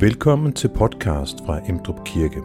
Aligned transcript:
Velkommen 0.00 0.52
til 0.52 0.68
podcast 0.68 1.36
fra 1.46 1.60
Emdrup 1.68 2.04
Kirke. 2.04 2.42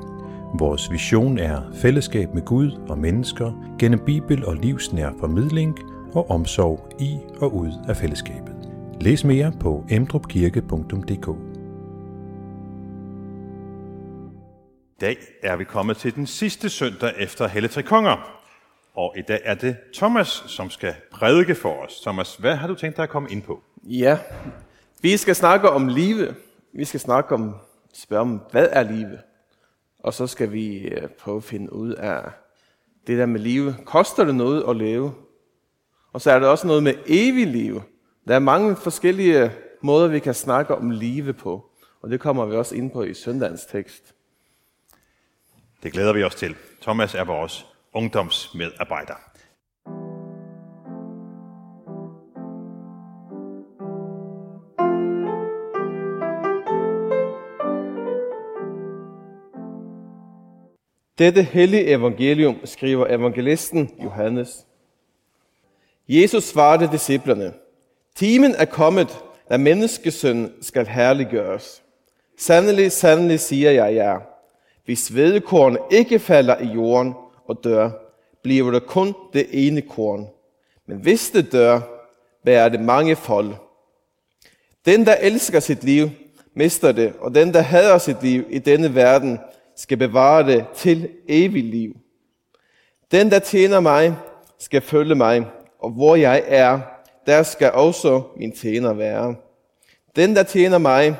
Vores 0.60 0.92
vision 0.92 1.38
er 1.38 1.62
fællesskab 1.82 2.34
med 2.34 2.46
Gud 2.46 2.72
og 2.90 2.98
mennesker 2.98 3.76
gennem 3.80 4.06
Bibel 4.06 4.46
og 4.46 4.56
livsnær 4.56 5.12
formidling 5.20 5.80
og 6.14 6.30
omsorg 6.30 7.02
i 7.02 7.18
og 7.42 7.56
ud 7.56 7.72
af 7.88 7.98
fællesskabet. 7.98 8.56
Læs 9.02 9.24
mere 9.24 9.54
på 9.60 9.86
emdrupkirke.dk 9.90 11.28
I 14.90 15.02
dag 15.02 15.18
er 15.44 15.56
vi 15.56 15.64
kommet 15.64 15.98
til 15.98 16.16
den 16.16 16.28
sidste 16.28 16.70
søndag 16.70 17.14
efter 17.18 17.48
Helle 17.48 17.70
Tre 17.70 17.84
Konger. 17.84 18.42
Og 18.96 19.14
i 19.18 19.22
dag 19.22 19.40
er 19.44 19.56
det 19.56 19.76
Thomas, 19.94 20.44
som 20.48 20.70
skal 20.70 20.94
prædike 21.12 21.56
for 21.56 21.86
os. 21.86 22.02
Thomas, 22.02 22.36
hvad 22.36 22.56
har 22.56 22.68
du 22.68 22.76
tænkt 22.76 22.98
dig 22.98 23.04
at 23.04 23.10
komme 23.10 23.30
ind 23.32 23.42
på? 23.42 23.64
Ja, 23.84 24.18
vi 25.02 25.18
skal 25.18 25.36
snakke 25.36 25.70
om 25.70 25.88
livet. 25.88 26.36
Vi 26.74 26.86
skal 26.86 27.00
snakke 27.00 27.36
om, 27.36 27.56
spørge 27.94 28.22
om, 28.22 28.42
hvad 28.52 28.70
er 28.72 28.84
livet? 28.84 29.20
Og 30.00 30.14
så 30.14 30.28
skal 30.28 30.52
vi 30.52 30.78
øh, 30.78 31.08
prøve 31.10 31.38
at 31.38 31.44
finde 31.44 31.74
ud 31.74 31.94
af 31.94 32.32
det 33.08 33.18
der 33.18 33.26
med 33.26 33.40
livet. 33.40 33.76
Koster 33.86 34.24
det 34.24 34.36
noget 34.36 34.70
at 34.70 34.76
leve? 34.76 35.14
Og 36.14 36.22
så 36.22 36.32
er 36.32 36.40
der 36.40 36.48
også 36.48 36.68
noget 36.68 36.84
med 36.84 36.94
evig 37.06 37.48
liv. 37.48 37.82
Der 38.28 38.36
er 38.36 38.40
mange 38.40 38.76
forskellige 38.76 39.44
øh, 39.44 39.52
måder, 39.82 40.08
vi 40.08 40.20
kan 40.20 40.34
snakke 40.34 40.76
om 40.76 40.90
livet 40.90 41.38
på. 41.38 41.72
Og 42.02 42.10
det 42.10 42.20
kommer 42.20 42.46
vi 42.46 42.56
også 42.56 42.76
ind 42.76 42.92
på 42.92 43.04
i 43.04 43.14
søndagens 43.14 43.66
tekst. 43.66 44.16
Det 45.84 45.92
glæder 45.92 46.14
vi 46.14 46.24
os 46.24 46.36
til. 46.36 46.56
Thomas 46.82 47.16
er 47.16 47.24
vores 47.24 47.66
ungdomsmedarbejder. 47.94 49.31
Dette 61.22 61.44
hellige 61.44 61.88
evangelium 61.88 62.56
skriver 62.66 63.08
evangelisten 63.08 63.90
Johannes. 64.04 64.66
Jesus 66.10 66.44
svarede 66.44 66.92
disciplerne, 66.92 67.54
Timen 68.16 68.56
er 68.58 68.66
kommet, 68.66 69.24
at 69.48 69.60
menneskesøn 69.60 70.52
skal 70.62 70.88
herliggøres. 70.88 71.84
Sandelig, 72.38 72.92
sandelig 72.92 73.40
siger 73.40 73.72
jeg 73.72 73.96
jer, 73.96 74.20
hvis 74.86 75.08
hvedekorn 75.08 75.78
ikke 75.92 76.20
falder 76.20 76.58
i 76.58 76.66
jorden 76.66 77.14
og 77.48 77.60
dør, 77.64 77.90
bliver 78.44 78.72
det 78.72 78.86
kun 78.86 79.16
det 79.34 79.48
ene 79.52 79.82
korn. 79.82 80.28
Men 80.88 80.98
hvis 80.98 81.30
det 81.30 81.52
dør, 81.52 81.82
bærer 82.46 82.70
det 82.70 82.80
mange 82.80 83.16
fold. 83.16 83.54
Den, 84.86 85.06
der 85.06 85.16
elsker 85.16 85.60
sit 85.60 85.84
liv, 85.84 86.10
mister 86.54 86.92
det, 86.92 87.14
og 87.20 87.36
den, 87.36 87.54
der 87.54 87.62
hader 87.62 87.98
sit 87.98 88.24
liv 88.24 88.44
i 88.50 88.60
denne 88.60 88.96
verden, 88.96 89.40
skal 89.82 89.98
bevare 89.98 90.48
det 90.48 90.66
til 90.76 91.10
evig 91.28 91.64
liv. 91.64 91.98
Den, 93.12 93.32
der 93.32 93.40
tjener 93.40 93.80
mig, 93.80 94.16
skal 94.60 94.82
følge 94.82 95.16
mig, 95.16 95.46
og 95.80 95.90
hvor 95.90 96.16
jeg 96.16 96.44
er, 96.48 96.80
der 97.26 97.44
skal 97.44 97.72
også 97.72 98.22
min 98.38 98.52
tjener 98.52 98.94
være. 98.94 99.36
Den, 100.16 100.36
der 100.36 100.44
tjener 100.44 100.78
mig, 100.78 101.18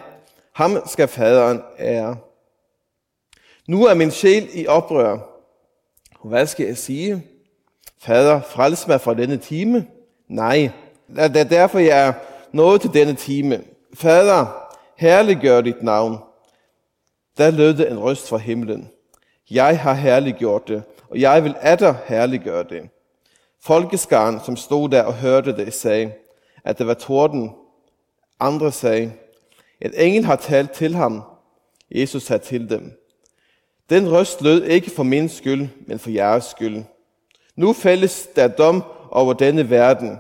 ham 0.54 0.78
skal 0.86 1.08
faderen 1.08 1.62
ære. 1.80 2.18
Nu 3.68 3.86
er 3.86 3.94
min 3.94 4.12
sjæl 4.12 4.50
i 4.54 4.68
oprør. 4.68 5.18
Hvad 6.24 6.48
skal 6.48 6.66
jeg 6.66 6.78
sige? 6.78 7.24
Fader, 8.02 8.42
frels 8.42 8.88
mig 8.88 9.02
fra 9.02 9.14
denne 9.14 9.38
time? 9.38 9.88
Nej, 10.28 10.72
det 11.08 11.38
er 11.38 11.44
derfor, 11.44 11.80
jeg 11.80 12.08
er 12.08 12.14
nået 12.52 12.82
til 12.82 12.94
denne 12.94 13.14
time. 13.14 13.64
Fader, 13.94 14.46
herliggør 14.98 15.62
dit 15.62 15.84
navn. 15.84 16.18
Da 17.38 17.50
lød 17.50 17.74
det 17.74 17.92
en 17.92 18.00
røst 18.00 18.30
fra 18.30 18.38
himlen. 18.38 18.90
Jeg 19.52 19.80
har 19.80 19.94
herliggjort 19.94 20.68
det, 20.68 20.84
og 21.10 21.22
jeg 21.22 21.44
vil 21.44 21.56
atter 21.62 21.96
herliggøre 22.06 22.64
det. 22.64 22.90
Folkeskaren, 23.64 24.40
som 24.46 24.56
stod 24.56 24.90
der 24.90 25.04
og 25.04 25.14
hørte 25.14 25.58
det, 25.58 25.74
sagde, 25.74 26.12
at 26.64 26.78
det 26.78 26.88
var 26.88 26.94
torden. 26.94 27.52
Andre 28.40 28.72
sagde, 28.72 29.12
at 29.82 29.92
engel 29.96 30.26
har 30.26 30.36
talt 30.36 30.72
til 30.72 30.96
ham. 30.96 31.24
Jesus 31.96 32.24
sagde 32.24 32.44
til 32.44 32.70
dem, 32.70 33.02
den 33.90 34.12
røst 34.12 34.42
lød 34.42 34.64
ikke 34.64 34.92
for 34.92 35.04
min 35.04 35.30
skyld, 35.30 35.68
men 35.88 36.00
for 36.00 36.10
jeres 36.10 36.44
skyld. 36.44 36.84
Nu 37.56 37.74
fælles 37.74 38.28
der 38.36 38.48
dom 38.48 38.84
over 39.10 39.34
denne 39.34 39.70
verden. 39.70 40.18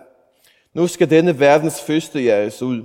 Nu 0.73 0.87
skal 0.87 1.09
denne 1.09 1.39
verdens 1.39 1.81
første 1.81 2.23
jages 2.23 2.61
ud. 2.61 2.83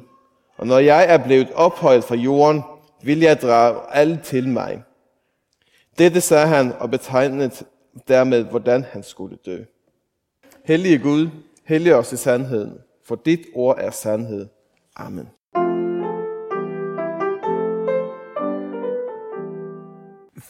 Og 0.57 0.67
når 0.67 0.79
jeg 0.79 1.07
er 1.09 1.19
blevet 1.19 1.53
ophøjet 1.53 2.05
fra 2.05 2.15
jorden, 2.15 2.63
vil 3.07 3.21
jeg 3.21 3.43
drage 3.43 3.81
alle 3.93 4.21
til 4.25 4.49
mig. 4.49 4.85
Dette 5.99 6.21
sagde 6.21 6.47
han 6.47 6.73
og 6.73 6.91
betegnede 6.91 7.51
dermed, 8.09 8.45
hvordan 8.45 8.85
han 8.85 9.03
skulle 9.03 9.37
dø. 9.47 9.65
Hellige 10.65 10.99
Gud, 10.99 11.29
hellig 11.65 11.95
os 11.95 12.13
i 12.13 12.17
sandheden, 12.17 12.79
for 13.05 13.15
dit 13.15 13.41
ord 13.55 13.79
er 13.81 13.91
sandhed. 13.91 14.47
Amen. 14.97 15.29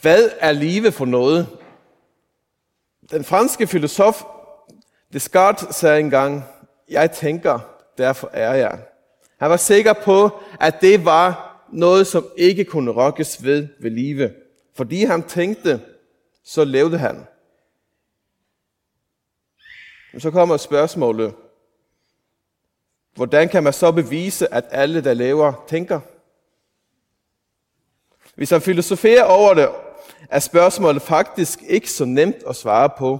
Hvad 0.01 0.29
er 0.39 0.51
livet 0.51 0.93
for 0.93 1.05
noget? 1.05 1.47
Den 3.11 3.23
franske 3.23 3.67
filosof 3.67 4.23
Descartes 5.13 5.75
sagde 5.75 5.99
engang, 5.99 6.43
jeg 6.89 7.11
tænker, 7.11 7.59
derfor 7.97 8.29
er 8.33 8.53
jeg. 8.53 8.79
Han 9.39 9.49
var 9.49 9.57
sikker 9.57 9.93
på, 9.93 10.29
at 10.59 10.81
det 10.81 11.05
var 11.05 11.46
noget, 11.71 12.07
som 12.07 12.27
ikke 12.37 12.65
kunne 12.65 12.91
rokkes 12.91 13.43
ved 13.43 13.67
ved 13.79 13.91
live. 13.91 14.33
Fordi 14.75 15.03
han 15.03 15.23
tænkte, 15.23 15.81
så 16.43 16.63
levede 16.63 16.97
han. 16.97 17.27
Men 20.11 20.21
så 20.21 20.31
kommer 20.31 20.57
spørgsmålet, 20.57 21.33
hvordan 23.15 23.49
kan 23.49 23.63
man 23.63 23.73
så 23.73 23.91
bevise, 23.91 24.53
at 24.53 24.65
alle, 24.71 25.03
der 25.03 25.13
lever, 25.13 25.65
tænker? 25.67 25.99
Hvis 28.35 28.49
han 28.49 28.61
filosoferer 28.61 29.23
over 29.23 29.53
det, 29.53 29.69
er 30.29 30.39
spørgsmålet 30.39 31.01
faktisk 31.01 31.59
ikke 31.67 31.91
så 31.91 32.05
nemt 32.05 32.43
at 32.47 32.55
svare 32.55 32.89
på. 32.97 33.19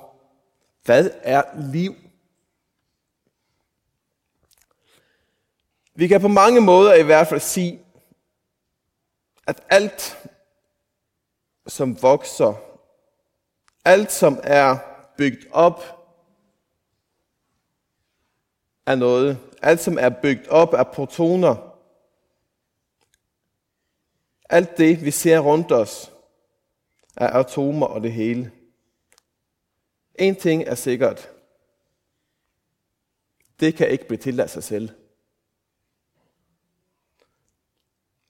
Hvad 0.83 1.09
er 1.21 1.43
liv? 1.71 1.95
Vi 5.95 6.07
kan 6.07 6.21
på 6.21 6.27
mange 6.27 6.61
måder 6.61 6.93
i 6.93 7.03
hvert 7.03 7.27
fald 7.27 7.39
sige, 7.39 7.79
at 9.47 9.63
alt, 9.69 10.29
som 11.67 12.01
vokser, 12.01 12.53
alt, 13.85 14.11
som 14.11 14.39
er 14.43 14.77
bygget 15.17 15.47
op 15.51 15.83
er 18.85 18.95
noget, 18.95 19.39
alt, 19.61 19.79
som 19.79 19.97
er 19.97 20.09
bygget 20.09 20.47
op 20.47 20.73
af 20.73 20.87
protoner, 20.87 21.77
alt 24.49 24.77
det, 24.77 25.05
vi 25.05 25.11
ser 25.11 25.39
rundt 25.39 25.71
os, 25.71 26.11
er 27.17 27.29
atomer 27.29 27.85
og 27.85 28.01
det 28.01 28.13
hele. 28.13 28.51
En 30.15 30.35
ting 30.35 30.63
er 30.63 30.75
sikkert. 30.75 31.29
Det 33.59 33.75
kan 33.75 33.89
ikke 33.89 34.07
blive 34.07 34.17
til 34.17 34.39
af 34.39 34.49
sig 34.49 34.63
selv. 34.63 35.06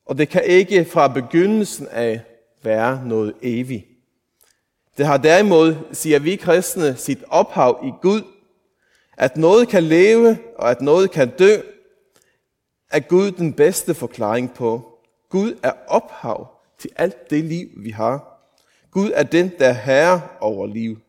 Og 0.08 0.18
det 0.18 0.30
kan 0.30 0.44
ikke 0.44 0.86
fra 0.86 1.08
begyndelsen 1.08 1.88
af 1.88 2.22
være 2.64 3.06
noget 3.06 3.34
evigt. 3.42 3.88
Det 4.98 5.06
har 5.06 5.18
derimod, 5.18 5.76
siger 5.92 6.20
vi 6.20 6.36
kristne, 6.36 6.98
sit 6.98 7.24
ophav 7.28 7.84
i 7.86 7.92
Gud. 8.02 8.22
At 9.18 9.38
noget 9.38 9.68
kan 9.68 9.84
leve, 9.84 10.38
og 10.56 10.72
at 10.72 10.82
noget 10.82 11.12
kan 11.12 11.30
dø, 11.30 11.58
er 12.90 13.00
Gud 13.00 13.32
den 13.32 13.54
bedste 13.54 13.94
forklaring 13.94 14.54
på. 14.54 15.00
Gud 15.30 15.60
er 15.64 15.72
ophav 15.88 16.48
til 16.78 16.90
alt 16.96 17.30
det 17.30 17.44
liv, 17.44 17.70
vi 17.78 17.90
har. 17.90 18.42
Gud 18.92 19.12
er 19.14 19.24
den, 19.24 19.52
der 19.60 19.68
er 19.68 19.74
herre 19.74 20.22
over 20.40 20.68
liv. 20.68 21.00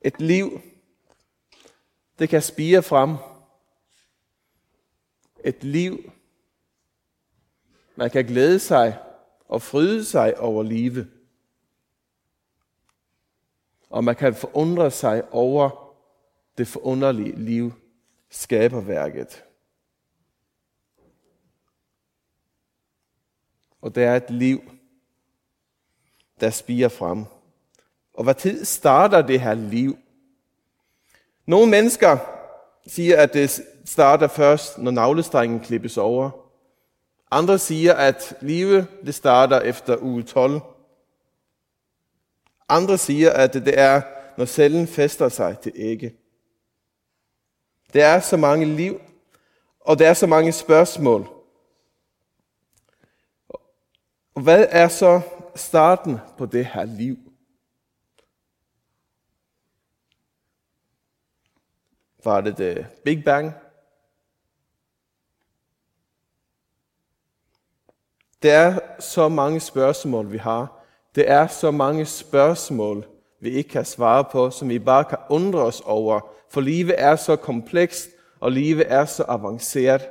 Et 0.00 0.20
liv, 0.20 0.60
det 2.18 2.28
kan 2.28 2.42
spire 2.42 2.82
frem. 2.82 3.16
Et 5.44 5.64
liv, 5.64 6.12
man 7.96 8.10
kan 8.10 8.24
glæde 8.24 8.58
sig 8.58 8.98
og 9.48 9.62
fryde 9.62 10.04
sig 10.04 10.40
over 10.40 10.62
livet. 10.62 11.10
Og 13.90 14.04
man 14.04 14.16
kan 14.16 14.34
forundre 14.34 14.90
sig 14.90 15.32
over 15.32 15.94
det 16.58 16.68
forunderlige 16.68 17.36
liv, 17.36 17.72
skaberværket. 18.30 19.44
Og 23.80 23.94
det 23.94 24.04
er 24.04 24.16
et 24.16 24.30
liv, 24.30 24.62
der 26.40 26.50
spiger 26.50 26.88
frem. 26.88 27.24
Og 28.14 28.24
hvad 28.24 28.34
tid 28.34 28.64
starter 28.64 29.22
det 29.22 29.40
her 29.40 29.54
liv? 29.54 29.98
Nogle 31.46 31.70
mennesker 31.70 32.18
siger, 32.86 33.22
at 33.22 33.32
det 33.32 33.62
starter 33.84 34.28
først, 34.28 34.78
når 34.78 34.90
navlestrengen 34.90 35.60
klippes 35.60 35.98
over. 35.98 36.30
Andre 37.30 37.58
siger, 37.58 37.94
at 37.94 38.36
livet 38.40 38.86
det 39.06 39.14
starter 39.14 39.60
efter 39.60 39.96
uge 40.00 40.22
12. 40.22 40.60
Andre 42.68 42.98
siger, 42.98 43.30
at 43.30 43.54
det 43.54 43.78
er, 43.78 44.02
når 44.36 44.44
cellen 44.44 44.86
fester 44.86 45.28
sig 45.28 45.58
til 45.58 45.72
ægge. 45.74 46.14
Der 47.92 48.06
er 48.06 48.20
så 48.20 48.36
mange 48.36 48.66
liv, 48.66 49.00
og 49.80 49.98
der 49.98 50.08
er 50.08 50.14
så 50.14 50.26
mange 50.26 50.52
spørgsmål. 50.52 51.28
Og 54.34 54.42
hvad 54.42 54.66
er 54.70 54.88
så 54.88 55.20
starten 55.54 56.18
på 56.38 56.46
det 56.46 56.66
her 56.66 56.84
liv? 56.84 57.23
Var 62.24 62.40
det 62.40 62.56
The 62.56 62.86
Big 63.04 63.24
Bang? 63.24 63.52
Det 68.42 68.50
er 68.50 68.78
så 68.98 69.28
mange 69.28 69.60
spørgsmål, 69.60 70.32
vi 70.32 70.38
har. 70.38 70.84
Det 71.14 71.30
er 71.30 71.46
så 71.46 71.70
mange 71.70 72.06
spørgsmål, 72.06 73.06
vi 73.40 73.50
ikke 73.50 73.70
kan 73.70 73.84
svare 73.84 74.24
på, 74.24 74.50
som 74.50 74.68
vi 74.68 74.78
bare 74.78 75.04
kan 75.04 75.18
undre 75.28 75.60
os 75.60 75.80
over. 75.80 76.20
For 76.50 76.60
livet 76.60 76.94
er 76.98 77.16
så 77.16 77.36
komplekst, 77.36 78.08
og 78.40 78.52
livet 78.52 78.92
er 78.92 79.04
så 79.04 79.24
avanceret. 79.28 80.08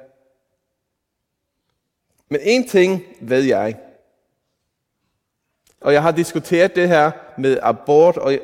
Men 2.29 2.39
en 2.43 2.67
ting 2.67 3.03
ved 3.21 3.43
jeg. 3.43 3.79
Og 5.81 5.93
jeg 5.93 6.01
har 6.01 6.11
diskuteret 6.11 6.75
det 6.75 6.87
her 6.87 7.11
med 7.37 7.59
abort 7.61 8.17
og 8.17 8.39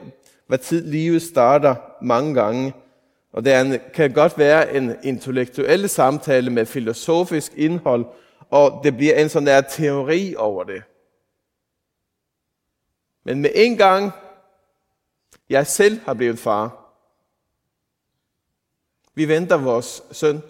hvad 0.48 0.57
tid 0.57 0.86
livet 0.86 1.21
starter 1.21 1.75
mange 2.01 2.33
gange. 2.33 2.74
Og 3.31 3.45
det 3.45 3.81
kan 3.93 4.13
godt 4.13 4.37
være 4.37 4.73
en 4.73 4.95
intellektuel 5.03 5.89
samtale 5.89 6.49
med 6.49 6.65
filosofisk 6.65 7.53
indhold, 7.55 8.05
og 8.49 8.81
det 8.83 8.97
bliver 8.97 9.15
en 9.15 9.29
sådan 9.29 9.47
der 9.47 9.61
teori 9.61 10.35
over 10.35 10.63
det. 10.63 10.83
Men 13.23 13.41
med 13.41 13.49
en 13.55 13.77
gang, 13.77 14.11
jeg 15.49 15.67
selv 15.67 15.99
har 15.99 16.13
blevet 16.13 16.39
far, 16.39 16.79
vi 19.13 19.27
venter 19.27 19.57
vores 19.57 20.03
søn, 20.11 20.41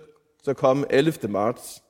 så 0.43 0.53
kommer 0.53 0.87
11. 0.89 1.27
marts. 1.27 1.83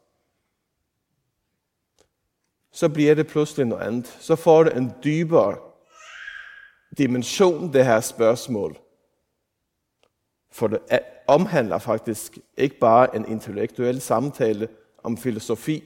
Så 2.72 2.90
bliver 2.90 3.16
det 3.16 3.28
pludselig 3.28 3.66
noget 3.66 3.84
andet. 3.84 4.18
Så 4.20 4.36
får 4.36 4.64
det 4.64 4.78
en 4.78 4.94
dybere 5.04 5.58
dimension, 6.98 7.74
det 7.74 7.86
her 7.86 8.00
spørgsmål. 8.00 8.78
For 10.52 10.68
det 10.68 10.80
omhandler 11.28 11.78
faktisk 11.78 12.38
ikke 12.58 12.80
bare 12.80 13.16
en 13.16 13.28
intellektuel 13.28 14.02
samtale 14.02 14.68
om 15.04 15.18
filosofi. 15.18 15.84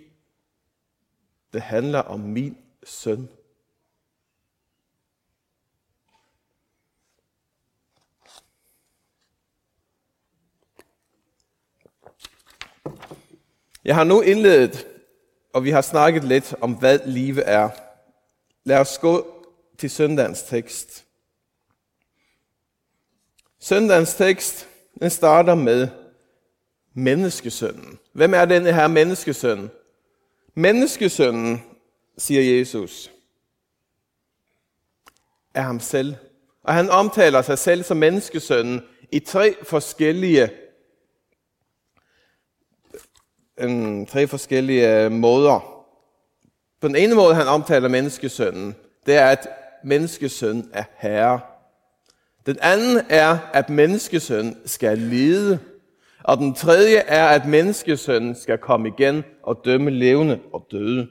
Det 1.54 1.62
handler 1.62 2.00
om 2.00 2.20
min 2.20 2.58
søn. 2.84 3.30
Jeg 13.86 13.96
har 13.96 14.04
nu 14.04 14.22
indledet, 14.22 14.88
og 15.54 15.64
vi 15.64 15.70
har 15.70 15.82
snakket 15.82 16.24
lidt 16.24 16.56
om, 16.62 16.74
hvad 16.74 17.00
livet 17.06 17.44
er. 17.50 17.70
Lad 18.64 18.80
os 18.80 18.98
gå 18.98 19.46
til 19.78 19.90
søndagens 19.90 20.44
tekst. 20.44 21.06
Søndagens 23.64 24.14
tekst 24.14 24.68
den 25.02 25.10
starter 25.10 25.56
med 25.56 25.88
menneskesønnen. 26.94 28.00
Hvem 28.14 28.34
er 28.34 28.46
denne 28.46 28.74
her 28.74 28.88
menneskesøn? 28.88 29.70
Menneskesønnen, 30.54 31.64
siger 32.18 32.58
Jesus, 32.58 33.12
er 35.54 35.62
ham 35.62 35.80
selv. 35.80 36.16
Og 36.64 36.74
han 36.74 36.90
omtaler 36.90 37.42
sig 37.42 37.58
selv 37.58 37.84
som 37.84 37.98
menneskesønnen 37.98 38.82
i 39.12 39.20
tre 39.20 39.56
forskellige 39.64 40.50
en, 43.58 44.06
tre 44.06 44.28
forskellige 44.28 45.10
måder. 45.10 45.86
På 46.82 46.88
den 46.88 46.96
ene 46.96 47.16
måde, 47.16 47.36
han 47.36 47.48
omtaler 47.48 47.90
menneskesønnen, 47.90 48.76
det 49.06 49.16
er, 49.16 49.28
at 49.28 49.48
menneskesøn 49.84 50.70
er 50.74 50.84
herre. 50.98 51.53
Den 52.46 52.58
anden 52.62 53.02
er, 53.10 53.38
at 53.54 53.70
menneskesøn 53.70 54.58
skal 54.66 54.98
lide. 54.98 55.60
Og 56.24 56.38
den 56.38 56.56
tredje 56.56 56.98
er, 56.98 57.28
at 57.28 57.46
menneskesøn 57.46 58.36
skal 58.36 58.58
komme 58.58 58.88
igen 58.88 59.24
og 59.44 59.62
dømme 59.66 59.90
levende 59.92 60.40
og 60.54 60.68
døde. 60.72 61.08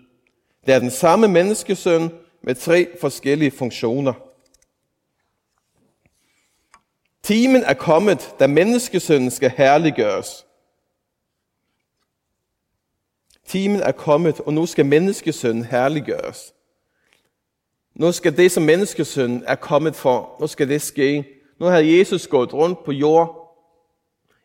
Det 0.66 0.74
er 0.74 0.78
den 0.78 0.90
samme 0.90 1.28
menneskesøn 1.28 2.10
med 2.42 2.54
tre 2.54 2.88
forskellige 3.00 3.50
funktioner. 3.50 4.12
Timen 7.22 7.62
er 7.62 7.74
kommet, 7.74 8.34
da 8.40 8.46
menneskesønnen 8.46 9.30
skal 9.30 9.50
herliggøres. 9.50 10.46
Timen 13.46 13.80
er 13.80 13.92
kommet, 13.92 14.40
og 14.40 14.54
nu 14.54 14.66
skal 14.66 14.86
menneskesønnen 14.86 15.64
herliggøres. 15.64 16.54
Nu 17.94 18.12
skal 18.12 18.36
det, 18.36 18.50
som 18.50 18.62
menneskesønnen 18.62 19.44
er 19.46 19.54
kommet 19.54 19.96
for, 19.96 20.36
nu 20.40 20.46
skal 20.46 20.68
det 20.68 20.82
ske. 20.82 21.28
Nu 21.58 21.66
har 21.66 21.78
Jesus 21.78 22.26
gået 22.26 22.54
rundt 22.54 22.84
på 22.84 22.92
jord 22.92 23.38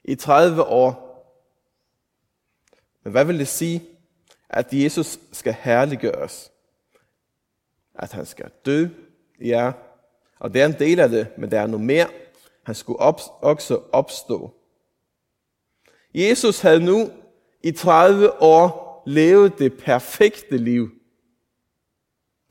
i 0.04 0.16
30 0.16 0.64
år. 0.64 1.08
Men 3.04 3.12
hvad 3.12 3.26
vil 3.26 3.40
det 3.40 3.48
sige, 3.48 3.84
at 4.50 4.68
Jesus 4.72 5.20
skal 5.32 5.54
herliggøres? 5.54 6.52
At 7.96 8.12
han 8.12 8.26
skal 8.26 8.50
dø? 8.66 8.88
Ja, 9.42 9.72
og 10.40 10.54
det 10.54 10.62
er 10.62 10.66
en 10.66 10.80
del 10.80 11.00
af 11.00 11.10
det, 11.10 11.28
men 11.38 11.52
der 11.52 11.62
er 11.62 11.68
noget 11.68 11.86
mere. 11.86 12.08
Han 12.64 12.76
skulle 12.76 13.00
også 13.00 13.82
opstå. 13.92 14.54
Jesus 16.14 16.60
havde 16.60 16.86
nu 16.86 17.12
i 17.64 17.72
30 17.72 18.42
år 18.42 18.88
levede 19.06 19.54
det 19.58 19.78
perfekte 19.78 20.58
liv. 20.58 20.97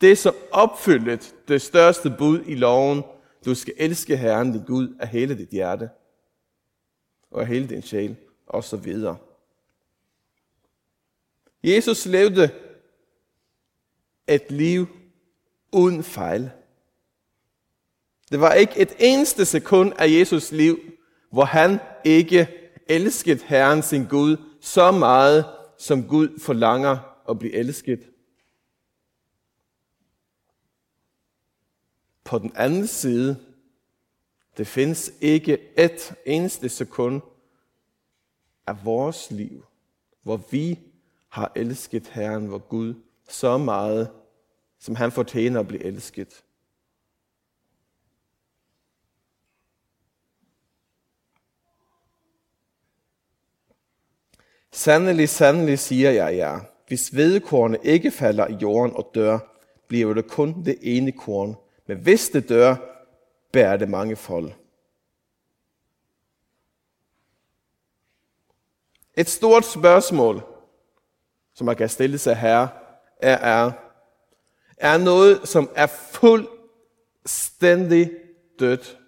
Det, 0.01 0.19
som 0.19 0.35
opfyldte 0.51 1.21
det 1.49 1.63
største 1.63 2.15
bud 2.19 2.43
i 2.47 2.55
loven, 2.55 3.03
du 3.45 3.55
skal 3.55 3.75
elske 3.77 4.17
Herren 4.17 4.53
din 4.53 4.65
Gud 4.65 4.97
af 5.01 5.09
hele 5.09 5.39
dit 5.39 5.49
hjerte 5.49 5.91
og 7.31 7.41
af 7.41 7.47
hele 7.47 7.69
din 7.69 7.83
sjæl, 7.83 8.17
og 8.47 8.65
så 8.65 8.77
videre. 8.77 9.17
Jesus 11.65 12.07
levede 12.07 12.51
et 14.29 14.51
liv 14.51 14.87
uden 15.73 16.03
fejl. 16.03 16.51
Det 18.31 18.41
var 18.41 18.53
ikke 18.53 18.79
et 18.79 18.93
eneste 18.99 19.45
sekund 19.45 19.93
af 19.99 20.11
Jesus 20.11 20.53
liv, 20.53 20.79
hvor 21.33 21.45
han 21.45 21.79
ikke 22.05 22.49
elskede 22.89 23.45
Herren 23.45 23.83
sin 23.83 24.07
Gud 24.07 24.37
så 24.61 24.91
meget, 24.91 25.45
som 25.79 26.09
Gud 26.09 26.41
forlanger 26.41 26.99
at 27.31 27.39
blive 27.39 27.53
elsket. 27.55 28.01
På 32.27 32.39
den 32.39 32.53
anden 32.55 32.87
side, 32.87 33.37
det 34.57 34.67
findes 34.67 35.13
ikke 35.21 35.59
et 35.79 36.15
eneste 36.27 36.69
sekund 36.69 37.23
af 38.67 38.85
vores 38.85 39.31
liv, 39.31 39.65
hvor 40.23 40.37
vi 40.51 40.79
har 41.29 41.53
elsket 41.57 42.07
Herren, 42.07 42.47
hvor 42.47 42.59
Gud, 42.59 42.95
så 43.29 43.59
meget, 43.59 44.11
som 44.79 44.95
han 44.95 45.13
fortjener 45.13 45.61
at 45.61 45.69
blive 45.69 45.85
elsket. 45.85 46.45
Sandelig, 54.73 55.29
sandelig 55.29 55.79
siger 55.79 56.11
jeg 56.11 56.37
jer, 56.37 56.61
hvis 56.89 57.17
vedkornet 57.17 57.81
ikke 57.83 58.11
falder 58.11 58.47
i 58.47 58.55
jorden 58.55 58.97
og 58.97 59.11
dør, 59.15 59.39
bliver 59.89 60.15
det 60.15 60.31
kun 60.31 60.65
det 60.65 60.79
ene 60.83 61.13
korn. 61.13 61.57
Men 61.87 61.99
hvis 61.99 62.29
det 62.29 62.49
dør, 62.49 62.77
bærer 63.53 63.77
det 63.77 63.89
mange 63.89 64.17
fold. 64.17 64.53
Et 69.17 69.29
stort 69.29 69.65
spørgsmål, 69.65 70.43
som 71.55 71.65
man 71.65 71.77
kan 71.77 71.89
stille 71.89 72.19
sig 72.19 72.37
her, 72.37 72.69
er, 73.17 73.37
er, 73.37 73.73
er 74.77 74.99
noget, 74.99 75.49
som 75.49 75.71
er 75.75 75.87
fuldstændig 75.87 78.11
dødt. 78.59 78.99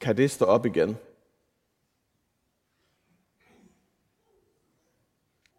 Kan 0.00 0.16
det 0.16 0.30
stå 0.30 0.44
op 0.44 0.66
igen? 0.66 0.96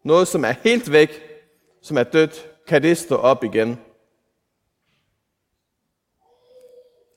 Noget, 0.02 0.28
som 0.28 0.44
er 0.44 0.52
helt 0.52 0.92
væk, 0.92 1.22
som 1.80 1.96
er 1.96 2.02
dødt, 2.02 2.50
kan 2.66 2.82
det 2.82 2.98
stå 2.98 3.16
op 3.16 3.44
igen? 3.44 3.91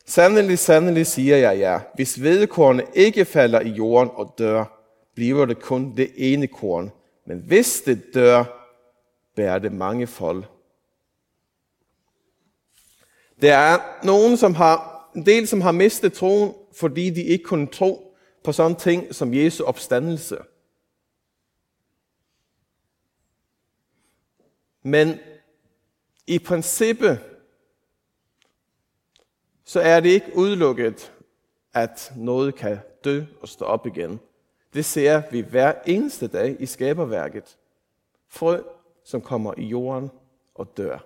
Sandelig, 0.06 0.60
sandelig 0.60 1.08
siger 1.08 1.38
jeg 1.38 1.60
jer, 1.60 1.80
hvis 1.96 2.16
hvedekornet 2.16 2.86
ikke 2.94 3.26
falder 3.26 3.62
i 3.62 3.70
jorden 3.70 4.10
og 4.14 4.36
dør, 4.38 4.66
bliver 5.16 5.46
det 5.46 5.62
kun 5.62 5.96
det 5.98 6.12
ene 6.16 6.48
korn. 6.48 6.92
Men 7.26 7.40
hvis 7.40 7.82
det 7.82 8.14
dør, 8.14 8.44
bærer 9.36 9.60
det 9.60 9.72
mange 9.72 10.08
fold. 10.08 10.44
Der 13.42 13.58
er 13.58 14.06
nogen, 14.06 14.38
som 14.38 14.56
har, 14.56 15.10
en 15.16 15.26
del, 15.26 15.48
som 15.48 15.62
har 15.62 15.72
mistet 15.72 16.14
troen, 16.14 16.54
fordi 16.74 17.10
de 17.10 17.24
ikke 17.24 17.44
kunne 17.44 17.68
tro 17.68 18.16
på 18.44 18.52
sådan 18.52 18.76
ting 18.76 19.16
som 19.16 19.34
Jesu 19.34 19.64
opstandelse. 19.64 20.38
Men 24.84 25.20
i 26.28 26.40
princippet, 26.40 27.20
så 29.66 29.80
er 29.80 30.00
det 30.00 30.10
ikke 30.10 30.32
udelukket, 30.36 31.14
at 31.74 32.14
noget 32.16 32.56
kan 32.56 32.80
dø 33.04 33.24
og 33.42 33.48
stå 33.48 33.66
op 33.66 33.88
igen. 33.88 34.20
Det 34.74 34.86
ser 34.86 35.22
vi 35.32 35.40
hver 35.40 35.74
eneste 35.86 36.28
dag 36.28 36.56
i 36.60 36.66
skaberværket. 36.66 37.58
Frø, 38.28 38.62
som 39.04 39.22
kommer 39.22 39.54
i 39.58 39.64
jorden 39.64 40.12
og 40.56 40.78
dør. 40.78 41.00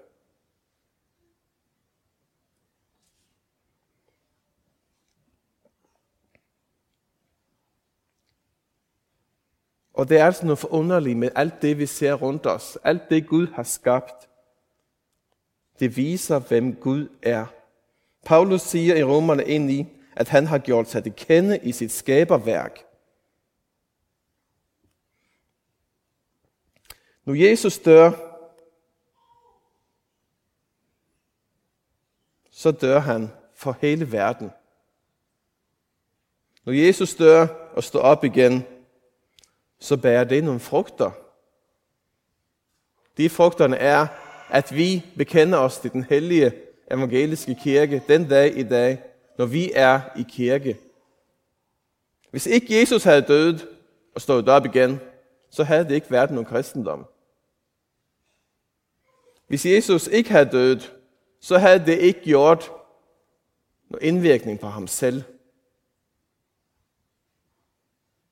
Og 9.94 10.10
det 10.10 10.18
er 10.18 10.25
altså 10.25 10.46
noget 10.46 10.60
forunderligt 10.60 11.18
med 11.18 11.30
alt 11.36 11.62
det, 11.62 11.78
vi 11.78 11.86
ser 11.86 12.13
rundt 12.13 12.46
os. 12.46 12.78
Alt 12.84 13.10
det, 13.10 13.28
Gud 13.28 13.48
har 13.48 13.63
skabt. 13.63 14.30
Det 15.80 15.98
viser, 15.98 16.39
hvem 16.39 16.75
Gud 16.75 17.08
er. 17.22 17.46
Paulus 18.26 18.62
siger 18.62 18.96
i 18.96 19.04
Romerne 19.04 19.46
ind 19.46 19.72
i, 19.72 19.88
at 20.16 20.30
han 20.30 20.48
har 20.48 20.58
gjort 20.58 20.90
sig 20.90 21.06
det 21.06 21.16
kende 21.16 21.60
i 21.64 21.72
sit 21.72 21.92
skaberværk. 21.92 22.86
Nu 27.26 27.36
Jesus 27.36 27.80
dør, 27.80 28.12
så 32.50 32.72
dør 32.72 33.00
han 33.00 33.30
for 33.56 33.78
hele 33.82 34.12
verden. 34.12 34.52
Når 36.64 36.74
Jesus 36.74 37.16
dør 37.16 37.48
og 37.74 37.84
står 37.84 38.00
op 38.00 38.24
igen, 38.24 38.64
så 39.80 39.98
bærer 39.98 40.24
det 40.24 40.44
nogle 40.44 40.60
frugter. 40.60 41.12
De 43.18 43.30
frugterne 43.30 43.78
er, 43.78 44.08
at 44.50 44.76
vi 44.76 45.06
bekender 45.18 45.58
os 45.58 45.78
til 45.78 45.92
den 45.92 46.04
hellige 46.04 46.69
evangeliske 46.91 47.55
kirke 47.63 48.03
den 48.08 48.29
dag 48.29 48.58
i 48.58 48.63
dag, 48.63 49.03
når 49.38 49.46
vi 49.46 49.72
er 49.75 50.01
i 50.17 50.25
kirke. 50.29 50.77
Hvis 52.31 52.46
ikke 52.46 52.79
Jesus 52.79 53.03
havde 53.03 53.22
død 53.22 53.60
og 54.15 54.22
stået 54.22 54.50
op 54.50 54.65
igen, 54.65 55.00
så 55.50 55.63
havde 55.63 55.84
det 55.84 55.96
ikke 55.96 56.12
været 56.12 56.31
nogen 56.31 56.46
kristendom. 56.46 57.05
Hvis 59.48 59.65
Jesus 59.65 60.08
ikke 60.08 60.29
havde 60.29 60.50
død, 60.50 60.79
så 61.39 61.58
havde 61.58 61.86
det 61.86 62.00
ikke 62.00 62.22
gjort 62.24 62.72
nogen 63.89 64.15
indvirkning 64.15 64.60
på 64.60 64.67
ham 64.67 64.88
selv. 64.88 65.24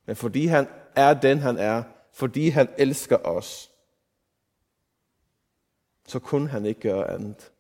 Men 0.06 0.16
fordi 0.16 0.46
han 0.46 0.68
er 0.96 1.14
den, 1.14 1.40
han 1.40 1.58
er, 1.58 1.84
fordi 2.12 2.50
han 2.50 2.70
elsker 2.78 3.18
os, 3.18 3.72
så 6.08 6.20
kunne 6.20 6.48
han 6.48 6.66
ikke 6.66 6.82
gøre 6.82 7.12
andet. 7.12 7.52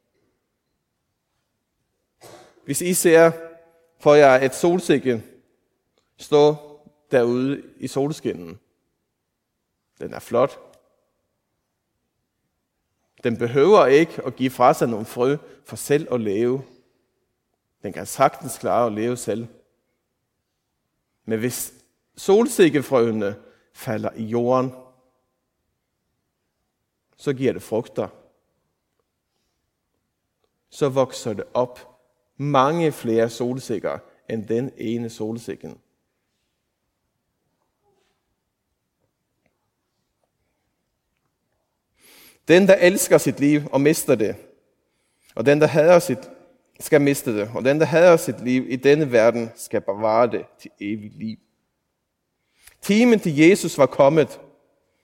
Hvis 2.67 2.81
I 2.81 2.93
ser 2.93 3.31
for 3.99 4.13
jer 4.13 4.45
et 4.45 4.55
solsikke 4.55 5.23
stå 6.17 6.55
derude 7.11 7.63
i 7.77 7.87
solskinnen, 7.87 8.59
den 9.99 10.13
er 10.13 10.19
flot. 10.19 10.59
Den 13.23 13.37
behøver 13.37 13.85
ikke 13.85 14.21
at 14.25 14.35
give 14.35 14.49
fra 14.49 14.73
sig 14.73 14.87
nogle 14.87 15.05
frø 15.05 15.37
for 15.65 15.75
selv 15.75 16.13
at 16.13 16.21
leve. 16.21 16.63
Den 17.83 17.93
kan 17.93 18.05
sagtens 18.05 18.57
klare 18.57 18.85
at 18.87 18.93
leve 18.93 19.17
selv. 19.17 19.47
Men 21.25 21.39
hvis 21.39 21.73
solsikkefrøene 22.15 23.35
falder 23.73 24.11
i 24.15 24.23
jorden, 24.23 24.71
så 27.17 27.33
giver 27.33 27.53
det 27.53 27.63
frugter. 27.63 28.07
Så 30.69 30.89
vokser 30.89 31.33
det 31.33 31.45
op 31.53 31.96
mange 32.37 32.91
flere 32.91 33.29
solsikker 33.29 33.97
end 34.29 34.45
den 34.45 34.71
ene 34.77 35.09
solsikken. 35.09 35.77
Den, 42.47 42.67
der 42.67 42.75
elsker 42.75 43.17
sit 43.17 43.39
liv 43.39 43.61
og 43.71 43.81
mister 43.81 44.15
det, 44.15 44.35
og 45.35 45.45
den, 45.45 45.61
der 45.61 45.67
hader 45.67 45.99
sit, 45.99 46.29
skal 46.79 47.01
miste 47.01 47.37
det, 47.39 47.51
og 47.55 47.65
den, 47.65 47.79
der 47.79 47.85
hader 47.85 48.17
sit 48.17 48.43
liv 48.43 48.65
i 48.69 48.75
denne 48.75 49.11
verden, 49.11 49.51
skal 49.55 49.81
bevare 49.81 50.31
det 50.31 50.45
til 50.59 50.71
evigt 50.79 51.17
liv. 51.17 51.37
Timen 52.81 53.19
til 53.19 53.37
Jesus 53.37 53.77
var 53.77 53.85
kommet. 53.85 54.39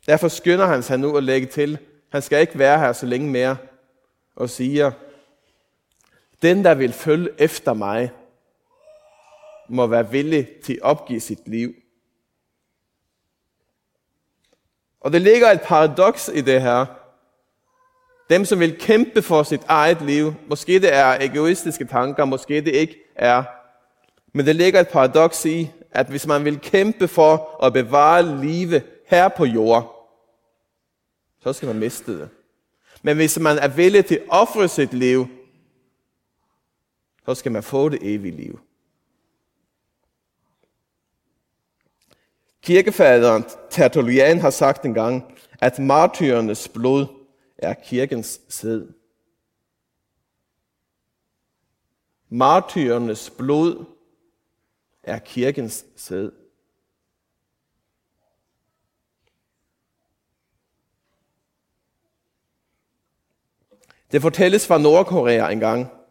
Derfor 0.05 0.27
skynder 0.27 0.65
han 0.65 0.83
sig 0.83 0.99
nu 0.99 1.17
at 1.17 1.23
lægge 1.23 1.47
til. 1.47 1.77
Han 2.09 2.21
skal 2.21 2.41
ikke 2.41 2.59
være 2.59 2.79
her 2.79 2.93
så 2.93 3.05
længe 3.05 3.29
mere. 3.29 3.57
Og 4.35 4.49
siger, 4.49 4.91
den 6.43 6.63
der 6.63 6.73
vil 6.73 6.93
følge 6.93 7.29
efter 7.37 7.73
mig, 7.73 8.11
må 9.69 9.87
være 9.87 10.11
villig 10.11 10.47
til 10.63 10.73
at 10.73 10.81
opgive 10.81 11.19
sit 11.19 11.47
liv. 11.47 11.73
Og 14.99 15.13
det 15.13 15.21
ligger 15.21 15.51
et 15.51 15.61
paradoks 15.61 16.31
i 16.33 16.41
det 16.41 16.61
her. 16.61 16.85
Dem, 18.29 18.45
som 18.45 18.59
vil 18.59 18.79
kæmpe 18.79 19.21
for 19.21 19.43
sit 19.43 19.61
eget 19.67 20.01
liv, 20.01 20.33
måske 20.47 20.79
det 20.79 20.93
er 20.93 21.17
egoistiske 21.19 21.85
tanker, 21.85 22.25
måske 22.25 22.61
det 22.61 22.75
ikke 22.75 22.95
er. 23.15 23.43
Men 24.33 24.45
det 24.45 24.55
ligger 24.55 24.79
et 24.79 24.89
paradoks 24.89 25.45
i, 25.45 25.71
at 25.91 26.07
hvis 26.07 26.27
man 26.27 26.45
vil 26.45 26.59
kæmpe 26.59 27.07
for 27.07 27.63
at 27.65 27.73
bevare 27.73 28.41
livet 28.41 28.83
her 29.07 29.27
på 29.27 29.45
jorden, 29.45 29.89
så 31.43 31.53
skal 31.53 31.67
man 31.67 31.79
miste 31.79 32.19
det. 32.19 32.29
Men 33.01 33.15
hvis 33.15 33.39
man 33.39 33.57
er 33.57 33.67
villig 33.67 34.05
til 34.05 34.15
at 34.15 34.23
ofre 34.29 34.67
sit 34.67 34.93
liv, 34.93 35.27
så 37.25 37.35
skal 37.35 37.51
man 37.51 37.63
få 37.63 37.89
det 37.89 37.99
evige 38.01 38.35
liv. 38.35 38.59
Kirkefaderen 42.61 43.45
Tertullian 43.69 44.39
har 44.39 44.49
sagt 44.49 44.85
engang, 44.85 45.37
at 45.59 45.79
martyrernes 45.79 46.67
blod 46.67 47.07
er 47.57 47.73
kirkens 47.73 48.41
sæd. 48.49 48.87
Martyrernes 52.29 53.29
blod 53.29 53.85
er 55.03 55.19
kirkens 55.19 55.85
sæd. 55.95 56.31
Det 64.11 64.21
fortælles 64.21 64.67
fra 64.67 64.77
Nordkorea 64.77 65.51
engang, 65.51 66.02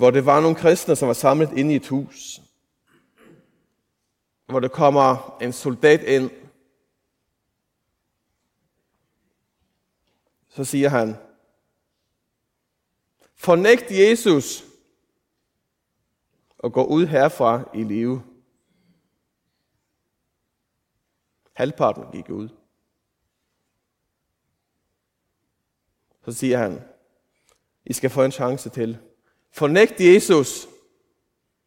hvor 0.00 0.10
det 0.10 0.26
var 0.26 0.40
nogle 0.40 0.56
kristne, 0.56 0.96
som 0.96 1.08
var 1.08 1.14
samlet 1.14 1.58
inde 1.58 1.72
i 1.72 1.76
et 1.76 1.88
hus. 1.88 2.40
Hvor 4.46 4.60
der 4.60 4.68
kommer 4.68 5.36
en 5.42 5.52
soldat 5.52 6.02
ind. 6.02 6.30
Så 10.48 10.64
siger 10.64 10.88
han, 10.88 11.16
fornægt 13.34 13.90
Jesus, 13.90 14.64
og 16.58 16.72
gå 16.72 16.84
ud 16.84 17.06
herfra 17.06 17.70
i 17.74 17.82
live. 17.82 18.22
Halvparten 21.52 22.12
gik 22.12 22.30
ud. 22.30 22.48
Så 26.24 26.32
siger 26.32 26.58
han, 26.58 26.82
I 27.84 27.92
skal 27.92 28.10
få 28.10 28.24
en 28.24 28.32
chance 28.32 28.68
til. 28.68 29.09
Fornægt 29.50 30.00
Jesus 30.00 30.68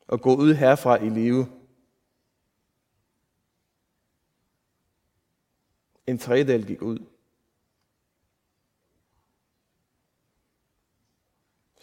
og 0.07 0.21
gå 0.21 0.35
ud 0.35 0.53
herfra 0.53 1.03
i 1.03 1.09
live. 1.09 1.47
En 6.07 6.17
tredjedel 6.17 6.67
gik 6.67 6.81
ud. 6.81 6.99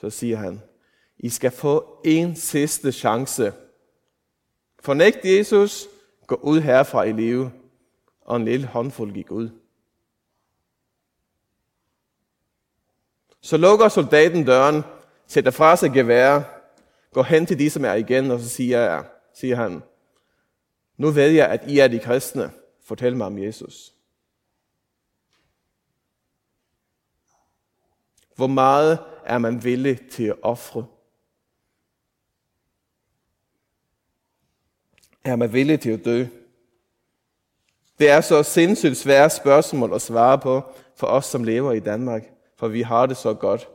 Så 0.00 0.11
siger 0.11 0.37
han, 0.37 0.62
i 1.19 1.28
skal 1.28 1.50
få 1.50 2.00
en 2.04 2.37
sidste 2.37 2.92
chance. 2.92 3.52
Fornægt 4.78 5.25
Jesus, 5.25 5.87
gå 6.26 6.35
ud 6.35 6.61
herfra 6.61 7.02
i 7.02 7.12
live. 7.12 7.52
Og 8.21 8.37
en 8.37 8.45
lille 8.45 8.66
håndfuld 8.66 9.12
gik 9.12 9.30
ud. 9.30 9.50
Så 13.40 13.57
lukker 13.57 13.88
soldaten 13.88 14.45
døren, 14.45 14.83
sætter 15.31 15.51
fra 15.51 15.77
sig 15.77 15.93
gevær 15.93 16.43
går 17.13 17.23
hen 17.23 17.47
til 17.47 17.59
de, 17.59 17.71
som 17.71 17.85
er 17.85 17.95
igen, 17.95 18.31
og 18.31 18.41
så 18.41 18.49
siger, 18.49 18.81
jeg, 18.81 19.05
siger 19.35 19.57
han, 19.57 19.83
nu 20.97 21.11
ved 21.11 21.29
jeg, 21.29 21.49
at 21.49 21.61
I 21.67 21.79
er 21.79 21.89
de 21.89 21.99
kristne. 21.99 22.51
Fortæl 22.85 23.17
mig 23.17 23.27
om 23.27 23.39
Jesus. 23.39 23.95
Hvor 28.37 28.47
meget 28.47 28.99
er 29.25 29.39
man 29.39 29.65
villig 29.65 30.11
til 30.11 30.25
at 30.25 30.37
ofre? 30.43 30.87
Er 35.25 35.37
man 35.37 35.53
villig 35.53 35.81
til 35.81 35.91
at 35.91 36.05
dø? 36.05 36.27
Det 37.99 38.11
er 38.11 38.21
så 38.21 38.43
sindssygt 38.43 38.97
svære 38.97 39.31
spørgsmål 39.31 39.95
at 39.95 40.03
svare 40.03 40.39
på 40.39 40.63
for 40.97 41.07
os, 41.07 41.27
som 41.27 41.45
lever 41.45 41.73
i 41.73 41.81
Danmark, 41.81 42.23
for 42.57 42.69
vi 42.69 42.83
har 42.83 43.07
det 43.07 43.17
så 43.17 43.35
godt. 43.35 43.69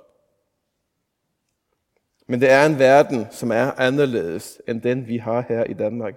Men 2.28 2.42
det 2.42 2.52
er 2.52 2.66
en 2.66 2.80
verden, 2.80 3.28
som 3.32 3.52
er 3.52 3.72
anderledes 3.72 4.62
end 4.68 4.82
den, 4.82 5.08
vi 5.08 5.18
har 5.18 5.46
her 5.50 5.64
i 5.64 5.74
Danmark. 5.74 6.16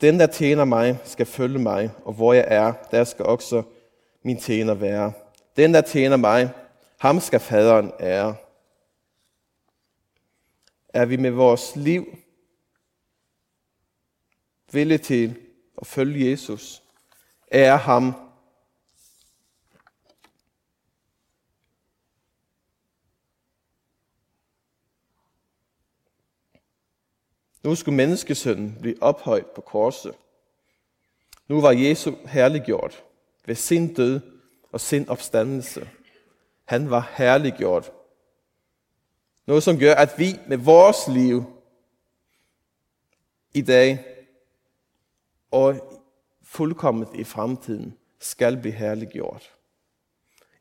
Den, 0.00 0.20
der 0.20 0.26
tjener 0.26 0.64
mig, 0.64 0.98
skal 1.04 1.26
følge 1.26 1.58
mig, 1.58 1.90
og 2.04 2.12
hvor 2.12 2.32
jeg 2.32 2.44
er, 2.48 2.72
der 2.90 3.04
skal 3.04 3.24
også 3.24 3.62
min 4.22 4.40
tjener 4.40 4.74
være. 4.74 5.12
Den, 5.56 5.74
der 5.74 5.80
tjener 5.80 6.16
mig, 6.16 6.50
ham 6.98 7.20
skal 7.20 7.40
faderen 7.40 7.92
ære. 8.00 8.36
Er 10.88 11.04
vi 11.04 11.16
med 11.16 11.30
vores 11.30 11.76
liv 11.76 12.18
villige 14.72 14.98
til 14.98 15.36
at 15.80 15.86
følge 15.86 16.30
Jesus, 16.30 16.82
ære 17.52 17.76
ham, 17.76 18.14
Nu 27.62 27.74
skulle 27.74 27.96
menneskesønnen 27.96 28.76
blive 28.80 29.02
ophøjt 29.02 29.46
på 29.46 29.60
korset. 29.60 30.14
Nu 31.48 31.60
var 31.60 31.72
Jesu 31.72 32.12
herliggjort 32.26 33.04
ved 33.46 33.54
sin 33.54 33.94
død 33.94 34.20
og 34.72 34.80
sin 34.80 35.08
opstandelse. 35.08 35.88
Han 36.64 36.90
var 36.90 37.12
herliggjort. 37.16 37.92
Noget, 39.46 39.62
som 39.62 39.78
gør, 39.78 39.94
at 39.94 40.14
vi 40.18 40.38
med 40.48 40.56
vores 40.56 41.08
liv 41.08 41.44
i 43.54 43.62
dag 43.62 44.04
og 45.50 46.00
fuldkommet 46.42 47.08
i 47.14 47.24
fremtiden 47.24 47.98
skal 48.20 48.56
blive 48.56 48.74
herliggjort. 48.74 49.54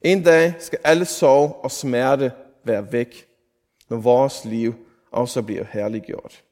En 0.02 0.24
dag 0.24 0.54
skal 0.60 0.80
alle 0.84 1.06
sorg 1.06 1.60
og 1.64 1.72
smerte 1.72 2.32
være 2.64 2.92
væk, 2.92 3.28
når 3.90 3.98
vores 3.98 4.46
liv 4.46 4.74
også 5.12 5.42
bliver 5.42 5.64
herliggjort. 5.64 6.44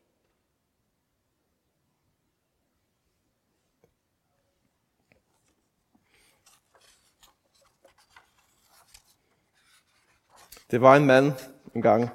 Det 10.71 10.81
var 10.81 10.95
en 10.95 11.05
mand 11.05 11.33
en 11.75 11.81
gang, 11.81 12.09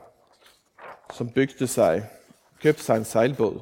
som 1.14 1.30
bygde 1.30 1.66
sig, 1.66 2.10
købte 2.60 2.82
sig 2.82 2.96
en 2.96 3.04
sejlbåd. 3.04 3.60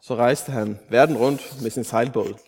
Så 0.00 0.14
rejste 0.14 0.52
han 0.52 0.80
verden 0.88 1.16
rundt 1.16 1.62
med 1.62 1.70
sin 1.70 1.84
sejlbåd. 1.84 2.38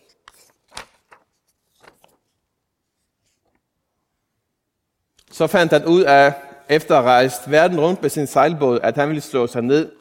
Så 5.31 5.47
fandt 5.47 5.73
han 5.73 5.85
ud 5.85 6.03
af, 6.03 6.33
efter 6.69 6.97
at 6.97 7.03
rejse 7.03 7.51
verden 7.51 7.79
rundt 7.79 8.01
med 8.01 8.09
sin 8.09 8.27
sejlbåd, 8.27 8.79
at 8.83 8.95
han 8.95 9.07
ville 9.07 9.21
slå 9.21 9.47
sig 9.47 9.61
ned 9.61 9.91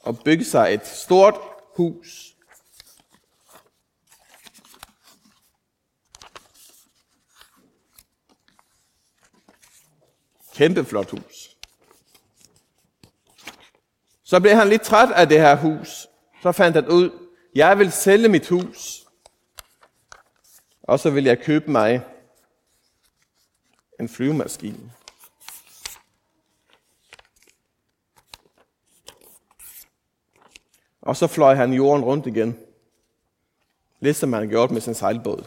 og 0.00 0.18
bygge 0.24 0.44
sig 0.44 0.74
et 0.74 0.86
stort 0.86 1.34
hus 1.76 2.37
Kæmpe 10.58 10.84
flot 10.84 11.10
hus. 11.10 11.56
Så 14.22 14.40
blev 14.40 14.52
han 14.52 14.68
lidt 14.68 14.82
træt 14.82 15.10
af 15.10 15.28
det 15.28 15.40
her 15.40 15.56
hus. 15.56 16.06
Så 16.42 16.52
fandt 16.52 16.76
han 16.76 16.88
ud, 16.88 17.28
jeg 17.54 17.78
vil 17.78 17.92
sælge 17.92 18.28
mit 18.28 18.48
hus. 18.48 19.06
Og 20.82 21.00
så 21.00 21.10
vil 21.10 21.24
jeg 21.24 21.42
købe 21.42 21.70
mig 21.70 22.04
en 24.00 24.08
flyvemaskine. 24.08 24.92
Og 31.02 31.16
så 31.16 31.26
fløj 31.26 31.54
han 31.54 31.72
jorden 31.72 32.04
rundt 32.04 32.26
igen. 32.26 32.58
Lidt 34.00 34.16
han 34.34 34.48
gjort 34.48 34.70
med 34.70 34.80
sin 34.80 34.94
sejlbåd. 34.94 35.44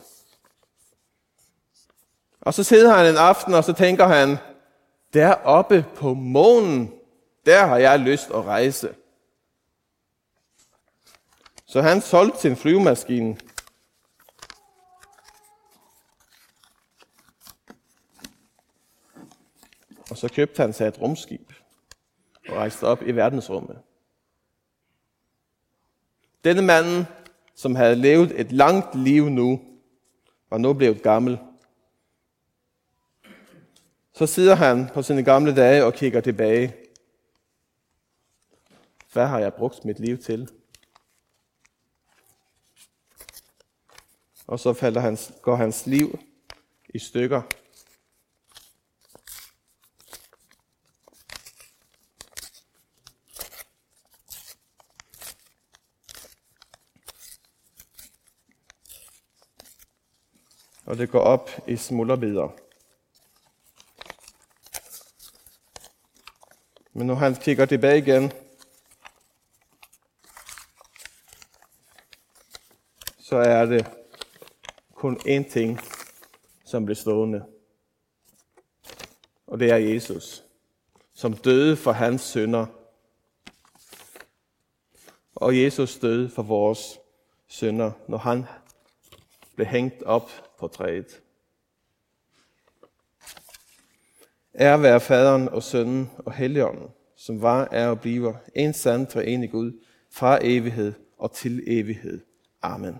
Og 2.41 2.53
så 2.53 2.63
sidder 2.63 2.95
han 2.95 3.05
en 3.05 3.17
aften, 3.17 3.53
og 3.53 3.63
så 3.63 3.73
tænker 3.73 4.07
han, 4.07 4.37
Deroppe 5.13 5.85
på 5.95 6.13
månen, 6.13 6.93
der 7.45 7.65
har 7.65 7.77
jeg 7.77 7.99
lyst 7.99 8.29
at 8.29 8.45
rejse. 8.45 8.95
Så 11.65 11.81
han 11.81 12.01
solgte 12.01 12.39
sin 12.39 12.55
flyvemaskine. 12.55 13.37
Og 20.09 20.17
så 20.17 20.29
købte 20.35 20.61
han 20.61 20.73
sig 20.73 20.87
et 20.87 21.01
rumskib 21.01 21.53
og 22.47 22.55
rejste 22.55 22.83
op 22.83 23.01
i 23.01 23.11
verdensrummet. 23.11 23.81
Denne 26.43 26.61
mand, 26.61 27.05
som 27.55 27.75
havde 27.75 27.95
levet 27.95 28.39
et 28.39 28.51
langt 28.51 28.95
liv 28.95 29.29
nu, 29.29 29.61
var 30.49 30.57
nu 30.57 30.73
blevet 30.73 31.03
gammel 31.03 31.39
så 34.21 34.27
sidder 34.27 34.55
han 34.55 34.89
på 34.93 35.01
sine 35.01 35.23
gamle 35.23 35.55
dage 35.55 35.85
og 35.85 35.93
kigger 35.93 36.21
tilbage. 36.21 36.75
Hvad 39.13 39.27
har 39.27 39.39
jeg 39.39 39.53
brugt 39.53 39.85
mit 39.85 39.99
liv 39.99 40.17
til? 40.17 40.49
Og 44.47 44.59
så 44.59 44.73
falder 44.73 45.01
hans, 45.01 45.33
går 45.41 45.55
hans 45.55 45.85
liv 45.85 46.19
i 46.89 46.99
stykker. 46.99 47.41
Og 60.85 60.97
det 60.97 61.09
går 61.09 61.19
op 61.19 61.49
i 61.67 61.75
smulderbider. 61.75 62.70
Men 67.01 67.07
når 67.07 67.15
han 67.15 67.35
kigger 67.35 67.65
tilbage 67.65 67.97
igen, 67.97 68.31
så 73.19 73.35
er 73.35 73.65
det 73.65 73.91
kun 74.93 75.17
én 75.17 75.51
ting, 75.51 75.79
som 76.65 76.85
bliver 76.85 76.95
stående. 76.95 77.45
Og 79.47 79.59
det 79.59 79.71
er 79.71 79.75
Jesus, 79.75 80.43
som 81.13 81.33
døde 81.33 81.77
for 81.77 81.91
hans 81.91 82.21
synder. 82.21 82.65
Og 85.35 85.61
Jesus 85.61 85.97
døde 85.97 86.29
for 86.29 86.43
vores 86.43 86.99
synder, 87.47 87.91
når 88.07 88.17
han 88.17 88.45
blev 89.55 89.67
hængt 89.67 90.03
op 90.03 90.31
på 90.59 90.67
træet. 90.67 91.21
Er 94.61 94.77
være 94.77 94.99
faderen 94.99 95.49
og 95.49 95.63
sønnen 95.63 96.09
og 96.17 96.33
helligånden, 96.33 96.87
som 97.17 97.41
var, 97.41 97.67
er 97.71 97.87
og 97.87 97.99
bliver 97.99 98.33
en 98.55 98.73
sand 98.73 99.07
treenig 99.07 99.51
Gud, 99.51 99.71
fra 100.13 100.39
evighed 100.41 100.93
og 101.19 101.31
til 101.31 101.63
evighed. 101.67 102.19
Amen. 102.61 102.95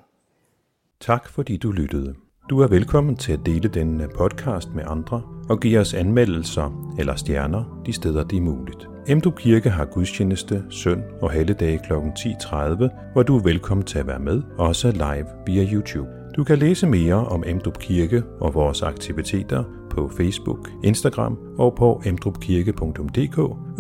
Tak 0.99 1.29
fordi 1.29 1.57
du 1.57 1.71
lyttede. 1.71 2.15
Du 2.49 2.59
er 2.59 2.67
velkommen 2.67 3.15
til 3.15 3.33
at 3.33 3.39
dele 3.45 3.69
denne 3.69 4.03
øh, 4.03 4.09
podcast 4.09 4.69
med 4.75 4.83
andre 4.87 5.21
og 5.49 5.59
give 5.59 5.79
os 5.79 5.93
anmeldelser 5.93 6.93
eller 6.99 7.15
stjerner 7.15 7.81
de 7.85 7.93
steder, 7.93 8.23
det 8.23 8.37
er 8.37 8.41
muligt. 8.41 8.87
Emdrup 9.07 9.35
Kirke 9.35 9.69
har 9.69 9.85
gudstjeneste 9.85 10.63
søn 10.69 11.03
og 11.21 11.31
helligdage 11.31 11.79
kl. 11.87 11.93
10.30, 11.93 13.13
hvor 13.13 13.23
du 13.23 13.37
er 13.37 13.43
velkommen 13.43 13.85
til 13.85 13.99
at 13.99 14.07
være 14.07 14.19
med, 14.19 14.41
også 14.57 14.91
live 14.91 15.27
via 15.45 15.73
YouTube. 15.73 16.09
Du 16.35 16.43
kan 16.43 16.57
læse 16.57 16.87
mere 16.87 17.27
om 17.27 17.43
Emdrup 17.47 17.79
Kirke 17.79 18.23
og 18.39 18.53
vores 18.53 18.81
aktiviteter 18.81 19.80
på 19.91 20.09
Facebook, 20.17 20.71
Instagram 20.83 21.37
og 21.57 21.75
på 21.75 22.01
emdrupkirke.dk, 22.05 23.35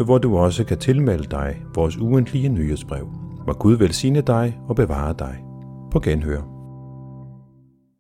hvor 0.05 0.17
du 0.17 0.37
også 0.37 0.63
kan 0.63 0.77
tilmelde 0.77 1.27
dig 1.31 1.63
vores 1.75 1.97
ugentlige 1.97 2.49
nyhedsbrev. 2.49 3.07
Må 3.47 3.53
Gud 3.53 3.73
velsigne 3.73 4.21
dig 4.21 4.59
og 4.67 4.75
bevare 4.75 5.15
dig. 5.19 5.43
På 5.91 5.99
genhør. 5.99 6.50